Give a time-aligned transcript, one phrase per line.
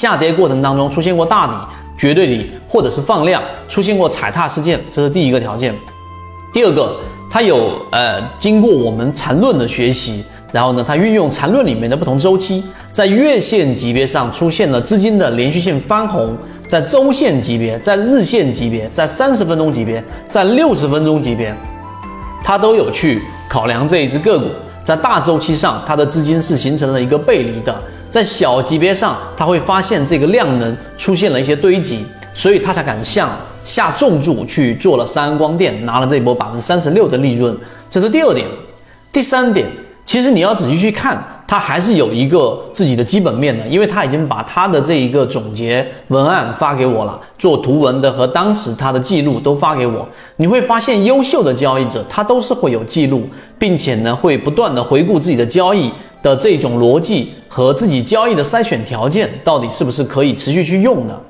[0.00, 1.54] 下跌过程当中出现过大底、
[1.98, 5.74] 绝对底或者是放量，出现过踩踏事件，这是第一个条件。
[6.54, 6.96] 第二个，
[7.30, 16.34] 它有呃经过我们缠论的学习，然后呢，它运用缠论里面的不同周期，在月线级别上出现了资金的连续性翻红，
[16.66, 21.54] 在周线级别、在日线级别、在三十分钟级别、在六十分钟级别，
[22.42, 23.20] 它都有去
[23.50, 24.46] 考量这一只个股。
[24.82, 27.72] 在大周期上，它的资金是形成了一个背离的；
[28.10, 33.30] 在小级别上，他会发现这个量能出现了一些堆积，所以他才敢向
[33.62, 37.56] 下重注去做了三安光电，拿了这一波百分之三十六的利润。
[37.88, 38.46] 这是第二点。
[39.12, 39.66] 第三点，
[40.04, 41.22] 其实你要仔细去看。
[41.50, 50.08] 他还是有一个自己的基本面的，因为他已经把他的这一个总结文案发给我了，做图文的和当时他的记录都发给我。
[50.36, 55.90] 你会发现，优秀的交易者他都是会有记录，并且呢会不断的回顾自己的交易
[56.22, 61.20] 的这种逻辑和自己交易的筛选条件到底是不是可以持续去用的。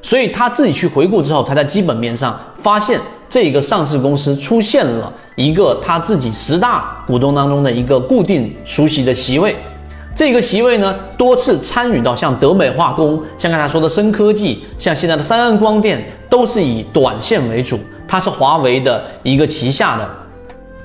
[0.00, 3.00] 所以他自己去回顾之后，他在基本面上发现。
[3.30, 9.54] 这个上市公司出现了一个他自己十大股东当中的一个固定熟悉的席位，
[10.16, 20.08] 这个席位呢多次参与到像德美化工、像刚才说的深科技、像现在的三安光电，都是以短线为主，它是华为的一个旗下的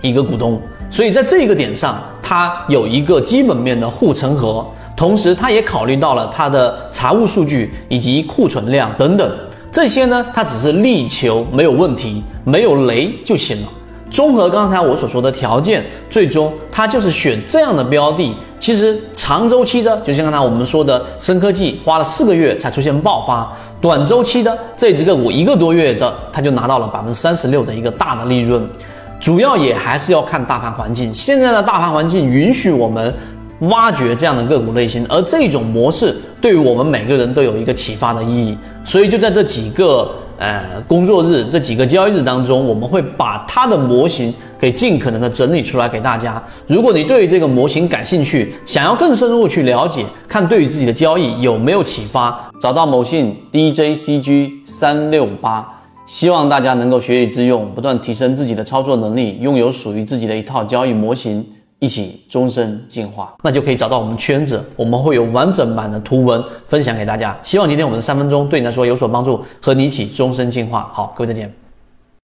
[0.01, 9.31] 一个股东，所以在这个点上，它有一个基本面的护城河，同时它也考虑到了它的财务数据以及库存量等等。
[9.71, 13.67] 这些呢，它只是力求没有问题，没有雷就行了。
[14.09, 18.33] 综合刚才我所说的条件，最终它就是选这样的标的。
[18.57, 23.47] 其实长周期的，就像刚才我们说的深科技，花了四个月才出现爆发；
[23.79, 28.67] 短周期的这几个股一个多月的，它就拿到了百分之三十六的一个大的利润。
[29.23, 33.13] 主要也还是要看大盘环境，现在的大盘环境允许我们。
[33.69, 38.57] 挖掘这样的个股类型，而这种模式对于我们每个人都有一个启发的意义。
[38.83, 46.43] 所以就在这几个呃工作日、这几个交易日当中，我们会把它的模型给尽可能的整理出来给大家。
[46.67, 55.65] 如果你对于这个模型感兴趣，想要更深入去了解，看对于自己的交易有没有启发，找到某信 DJCG 三六八，
[56.05, 61.45] 希望大家能够学以致用，不断提升自己的操作能力，拥有属于自己的一套交易模型。
[61.79, 67.37] 一起终身进化，那就可以找到我们圈子，我们会有完整版的图文分享给大家。
[67.43, 70.89] 希望今天我们的三分钟对你来说有所帮助，和你一起终身进化。
[70.93, 71.62] 好，各位再见。